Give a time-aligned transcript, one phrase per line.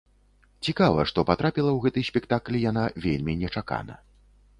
[0.67, 4.01] Цікава, што патрапіла ў гэты спектакль яна вельмі нечакана.